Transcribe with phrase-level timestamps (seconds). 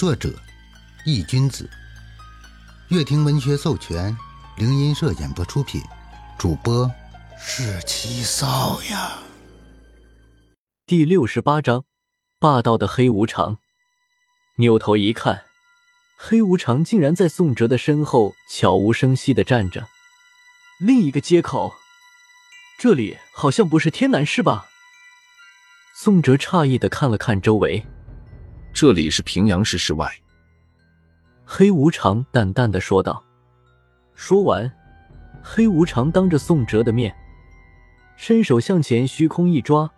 [0.00, 0.32] 作者：
[1.04, 1.68] 易君子，
[2.88, 4.16] 乐亭文学授权，
[4.56, 5.78] 灵音社演播出品，
[6.38, 6.90] 主播
[7.38, 9.18] 是七少呀。
[10.86, 11.84] 第六十八章，
[12.38, 13.58] 霸道的黑无常。
[14.56, 15.42] 扭头一看，
[16.16, 19.86] 黑无常竟然在宋哲的身后悄无声息的站着。
[20.78, 21.74] 另一个街口，
[22.78, 24.70] 这里好像不是天南市吧？
[25.94, 27.84] 宋哲诧异的看了看周围，
[28.80, 30.10] 这里是平阳市市外。
[31.44, 33.22] 黑无常淡淡的说道。
[34.14, 34.72] 说完，
[35.42, 37.14] 黑无常当着宋哲的面，
[38.16, 39.90] 伸手向前虚空一抓，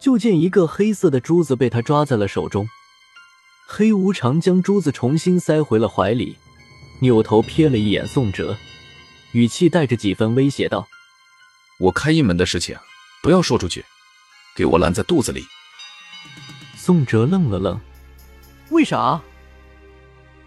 [0.00, 2.66] 就见一个黑色的珠子被他抓在了手中。
[3.68, 6.36] 黑无常将珠子重新塞回了怀里，
[6.98, 8.56] 扭头瞥了一眼宋哲，
[9.30, 10.88] 语气带着几分威胁道
[11.78, 12.76] ：“我开印门的事情
[13.22, 13.84] 不要说出去。”
[14.58, 15.44] 给我拦在肚子里！
[16.74, 17.80] 宋哲愣了愣，
[18.70, 19.20] 为啥？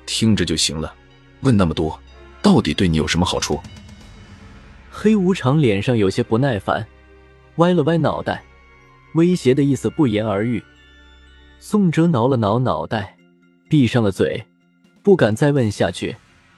[0.06, 0.94] 听着就行了，
[1.42, 2.00] 问那么多，
[2.42, 3.60] 到底对你有什么好处？
[4.90, 6.86] 黑无常脸上有些不耐烦，
[7.56, 8.44] 歪了歪脑袋，
[9.16, 10.64] 威胁的意思不言而喻。
[11.60, 13.16] 宋哲挠了挠脑袋，
[13.70, 14.46] 闭上了嘴，
[15.02, 16.18] 不敢再问下去。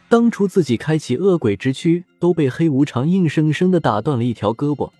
[0.09, 4.91] 当初自己开启恶鬼之躯，都被黑无常硬生生的打断了一条胳膊。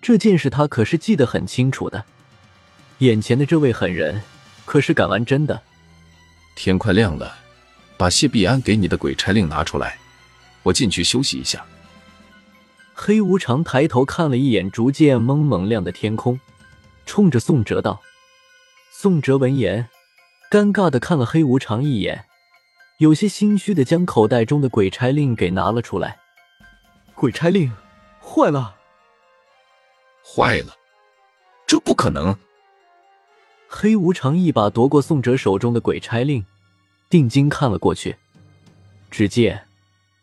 [0.00, 2.04] 这件事他可是记得很清楚的，
[2.98, 4.20] 眼前的这位狠人
[4.64, 5.62] 可是敢玩真的。
[6.54, 7.34] 天快亮了，
[7.96, 9.98] 把谢必安给你的鬼差令拿出来，
[10.62, 11.64] 我进去休息一下。
[12.94, 16.38] 黑无常抬头看了一眼逐渐蒙蒙亮的天空，
[17.06, 18.00] 冲着宋哲道
[18.92, 19.88] ：“宋哲闻言，
[20.50, 22.26] 尴尬的看了黑无常一眼，
[22.98, 26.18] 有些心虚的将口袋中的鬼差令给拿了出来。
[27.14, 27.72] 鬼差令
[28.20, 28.76] 坏了。”
[30.22, 30.76] 坏了，
[31.66, 32.36] 这不可能！
[33.74, 36.44] 黑无常一把夺过宋哲手中的鬼差令，
[37.08, 38.14] 定睛看了过去，
[39.10, 39.66] 只见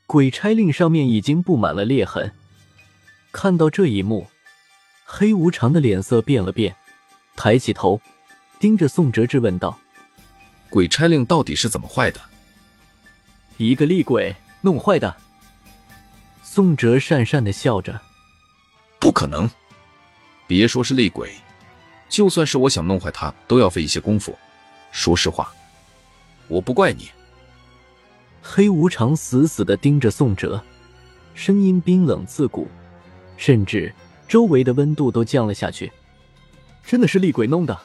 [0.05, 2.31] 鬼差令上面已经布满了裂痕。
[3.31, 4.27] 看到这一幕，
[5.03, 6.73] 黑无常的脸色变了变，
[7.35, 7.99] 抬起头，
[8.59, 9.77] 盯着宋哲质问道
[10.69, 12.21] ：“鬼差令到底是怎么坏的？”
[13.57, 15.17] 一个厉鬼弄坏的。
[16.43, 17.99] 宋哲讪讪的笑着
[19.01, 19.49] ：“不可能。”
[20.47, 21.33] 别说是厉鬼，
[22.09, 24.35] 就算是我想弄坏他，都要费一些功夫。
[24.91, 25.53] 说实话，
[26.47, 27.09] 我不怪你。
[28.41, 30.61] 黑无常死死的盯着宋哲，
[31.35, 32.67] 声音冰冷刺骨，
[33.37, 33.93] 甚至
[34.27, 35.91] 周围的温度都降了下去。
[36.83, 37.79] 真的是厉鬼弄的。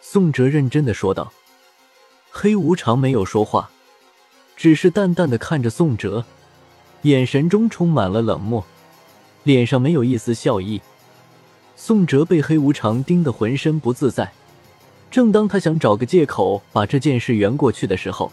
[0.00, 1.32] 宋哲认真的说道。
[2.32, 3.70] 黑无常没有说话，
[4.56, 6.24] 只是淡淡的看着宋哲，
[7.02, 8.64] 眼神中充满了冷漠，
[9.42, 10.80] 脸上没有一丝笑意。
[11.82, 14.30] 宋哲被黑无常盯得浑身不自在，
[15.10, 18.30] 正当他想找个借口把这件事圆过去的时候，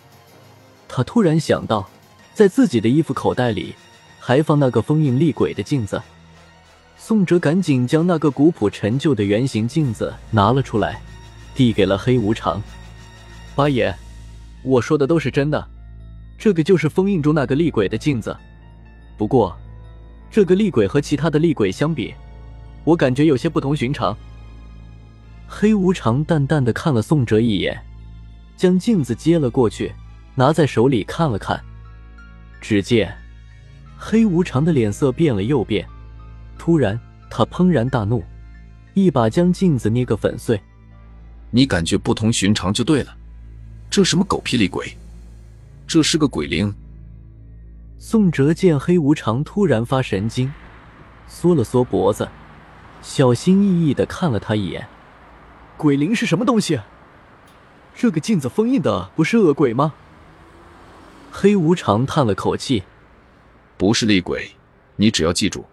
[0.85, 1.89] 他突然想到，
[2.33, 3.73] 在自己的衣服口袋里
[4.19, 6.01] 还放那个封印厉鬼的镜子。
[6.97, 11.01] 宋哲赶紧将那个古朴陈旧的圆形镜子拿了出来，
[11.55, 12.61] 递给了黑无常。
[13.55, 13.95] 八爷，
[14.61, 15.65] 我说的都是真的，
[16.37, 18.35] 这个就是封印中那个厉鬼的镜子。
[19.17, 19.57] 不过，
[20.29, 22.13] 这个厉鬼和其他的厉鬼相比，
[22.87, 24.15] 我感觉有些不同寻常。
[25.45, 27.77] 黑无常淡淡的看了宋哲一眼，
[28.55, 29.93] 将镜子接了过去，
[30.35, 31.61] 拿在手里看了看。
[32.61, 33.13] 只见
[33.97, 35.85] 黑无常的脸色变了又变，
[36.57, 36.97] 突然
[37.29, 38.23] 他怦然大怒，
[38.93, 40.57] 一把将镜子捏个粉碎。
[41.51, 43.13] 你感觉不同寻常就对了，
[43.89, 44.95] 这什么狗屁厉鬼？
[45.85, 46.73] 这是个鬼灵。
[47.99, 50.49] 宋哲见黑无常突然发神经，
[51.27, 52.25] 缩了缩脖子。
[53.01, 54.87] 小心翼翼的看了他一眼，
[55.77, 56.79] 鬼灵是什么东西？
[57.95, 59.93] 这个镜子封印的不是恶鬼吗？
[61.31, 62.83] 黑无常叹了口气，
[63.77, 64.51] 不是厉鬼，
[64.95, 65.65] 你只要记住，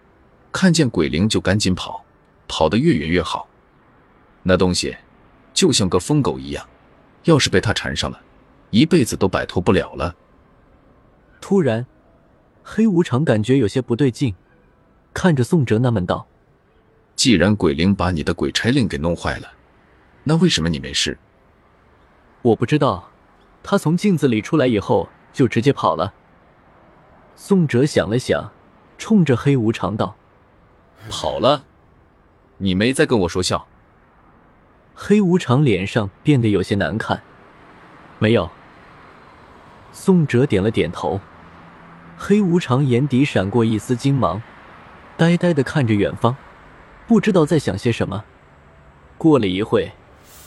[0.51, 2.03] 看见鬼灵就赶紧跑，
[2.47, 3.47] 跑得越远越好。
[4.43, 4.95] 那东西
[5.53, 6.67] 就像个疯狗一样，
[7.23, 8.21] 要是被他缠上了，
[8.69, 10.15] 一辈子都摆脱不了了。
[11.41, 11.85] 突然，
[12.63, 14.35] 黑无常感觉有些不对劲，
[15.13, 16.27] 看着宋哲纳闷道。
[17.15, 19.53] 既然鬼灵把你的鬼差令给弄坏了，
[20.23, 21.17] 那为什么你没事？
[22.41, 23.09] 我不知道，
[23.63, 26.13] 他从镜子里出来以后就直接跑了。
[27.35, 28.51] 宋哲想了想，
[28.97, 30.15] 冲着黑无常道
[31.09, 31.63] ：“跑了？
[32.57, 33.67] 你没在跟我说笑？”
[34.93, 37.21] 黑无常脸上变得有些难看。
[38.19, 38.49] 没有。
[39.91, 41.19] 宋哲点了点头。
[42.17, 44.41] 黑无常眼底闪过一丝金芒，
[45.17, 46.37] 呆呆的看着远方。
[47.07, 48.23] 不知道在想些什么。
[49.17, 49.91] 过了一会，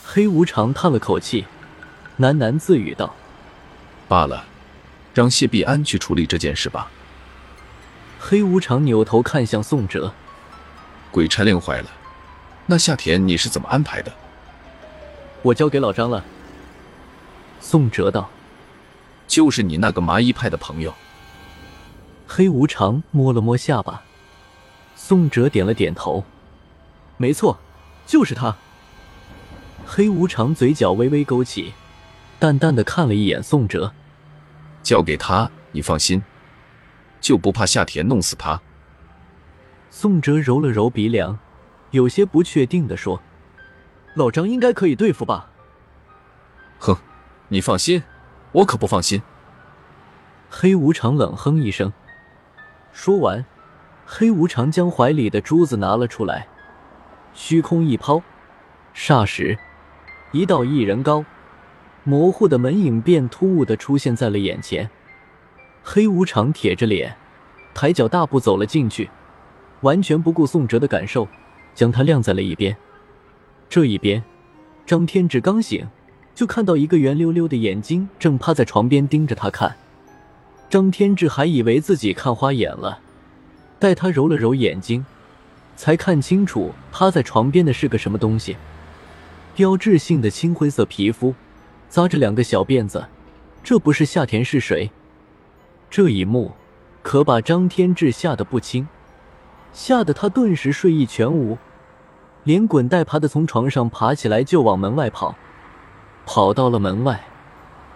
[0.04, 1.46] 黑无常叹了口气，
[2.18, 3.14] 喃喃自语道
[4.08, 4.44] ：“罢了，
[5.14, 6.90] 让谢必安去处理这件事吧。”
[8.20, 10.12] 黑无常扭头看向宋哲
[11.12, 11.90] ：“鬼差令坏了，
[12.66, 14.12] 那夏田你是怎么安排的？”
[15.42, 16.24] 我交给老张了。
[17.60, 18.28] 宋哲道
[19.28, 20.92] ：“就是你那个麻衣派的朋友。”
[22.26, 24.02] 黑无常摸了摸下巴，
[24.96, 26.24] 宋哲点了点头
[27.18, 27.58] ：“没错，
[28.06, 28.56] 就是他。”
[29.86, 31.72] 黑无常嘴角微微勾起，
[32.38, 33.92] 淡淡的看了一眼宋哲
[34.82, 36.22] ：“交给他，你放心，
[37.20, 38.60] 就不怕夏田弄死他。”
[39.90, 41.38] 宋哲揉了揉鼻梁，
[41.90, 43.20] 有些不确定的说
[44.14, 45.50] ：“老张应该可以对付吧
[46.78, 46.96] ？”“哼，
[47.48, 48.02] 你放心，
[48.52, 49.22] 我可不放心。”
[50.50, 51.92] 黑无常冷哼一声。
[52.92, 53.44] 说完，
[54.06, 56.46] 黑无常将怀里的珠子拿了出来，
[57.40, 58.20] 虚空一抛，
[58.92, 59.56] 霎时，
[60.32, 61.24] 一道一人高、
[62.02, 64.90] 模糊的门影便突兀的出现在了眼前。
[65.84, 67.16] 黑无常铁着脸，
[67.72, 69.08] 抬脚大步走了进去，
[69.82, 71.28] 完全不顾宋哲的感受，
[71.76, 72.76] 将他晾在了一边。
[73.70, 74.22] 这一边，
[74.84, 75.86] 张天志刚醒，
[76.34, 79.76] 就看到一个圆溜溜的眼睛正趴在床边盯着他看。
[80.68, 82.98] 张天志还以为自己看花眼了，
[83.78, 85.06] 待他揉了揉眼睛，
[85.78, 88.56] 才看清楚趴在床边的是个什么东西。
[89.54, 91.32] 标志性的青灰色皮肤，
[91.88, 93.06] 扎着两个小辫子，
[93.62, 94.90] 这不是夏田是谁？
[95.88, 96.50] 这一幕
[97.00, 98.88] 可把张天志吓得不轻，
[99.72, 101.56] 吓得他顿时睡意全无，
[102.42, 105.36] 连滚带爬的从床上爬起来就往门外跑，
[106.26, 107.24] 跑到了门外。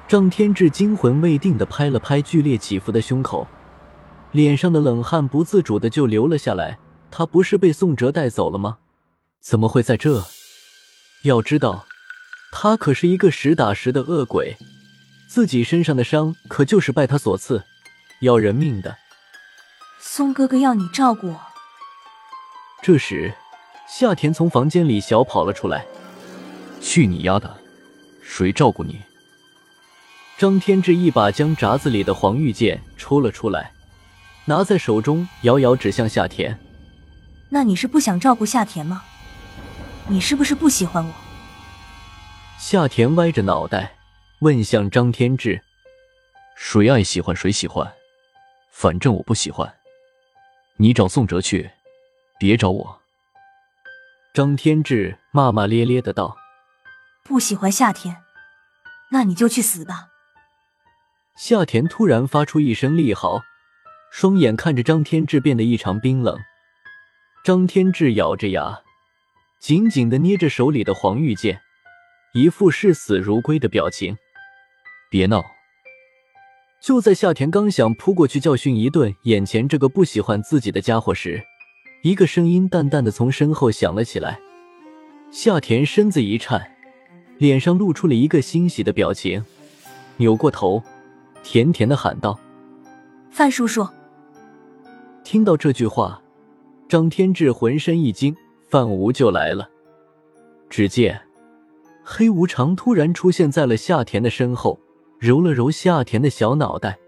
[0.07, 3.49] 张天志惊魂未定的拍了拍剧烈起伏的胸口，
[4.31, 6.79] 脸上的冷汗不自主的就流了下来。
[7.15, 8.79] 他不是被宋哲带走了吗？
[9.39, 10.25] 怎么会在这？
[11.25, 11.85] 要知道，
[12.51, 14.57] 他可是一个实打实的恶鬼，
[15.29, 17.63] 自己身上的伤可就是拜他所赐，
[18.23, 18.97] 要人命的。
[20.01, 21.41] 宋哥哥要你照顾我。
[22.83, 23.35] 这时，
[23.87, 25.87] 夏田从房间里小跑了出来。
[26.81, 27.59] 去你丫的！
[28.23, 29.01] 谁照顾你？
[30.39, 33.73] 张天志一把将闸子里的黄玉剑抽了出来，
[34.47, 36.59] 拿在手中，遥遥指向夏田。
[37.55, 39.05] 那你是不想照顾夏田吗？
[40.09, 41.13] 你是不是不喜欢我？
[42.59, 43.95] 夏田歪着脑袋
[44.39, 45.61] 问向张天志
[46.57, 47.93] ：“谁爱喜欢谁喜欢，
[48.71, 49.71] 反正我不喜欢。
[50.79, 51.71] 你找宋哲去，
[52.39, 53.01] 别找我。”
[54.33, 56.35] 张天志骂骂咧咧的道
[57.23, 58.17] ：“不喜欢夏天，
[59.11, 60.09] 那你就去死吧。”
[61.37, 63.43] 夏田突然发出一声厉嚎，
[64.11, 66.41] 双眼看着张天志变得异常冰冷。
[67.45, 68.83] 张天志咬着牙，
[69.59, 71.61] 紧紧的捏着手里的黄玉剑，
[72.35, 74.17] 一副视死如归的表情。
[75.11, 75.43] 别闹！
[76.81, 81.43] 就在夏田刚想扑过去教训一顿眼前这个不喜欢自己的家伙时，
[82.05, 84.39] 一个声音淡淡的从身后响了起来。
[85.33, 86.77] 夏田身子一颤，
[87.39, 89.45] 脸上露出了一个欣喜的表情，
[90.19, 90.81] 扭过头。
[91.43, 92.39] 甜甜的喊道
[93.33, 93.85] ：“范叔叔！”
[95.25, 96.22] 听到这句话，
[96.93, 98.37] 张天志浑身一惊，
[98.69, 99.67] 范无就来了。
[100.69, 101.19] 只见
[102.05, 104.79] 黑无常突然出现在了夏田的身后，
[105.19, 106.99] 揉了揉夏田的小脑袋，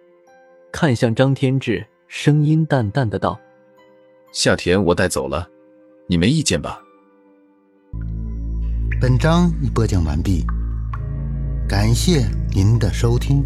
[0.73, 3.39] 看向张天志，声音淡淡的道
[4.33, 5.47] ：“夏田，我带走了，
[6.07, 6.81] 你没意见吧？”
[8.99, 10.47] 本章已播讲完毕，
[11.69, 13.45] 感谢您的收听。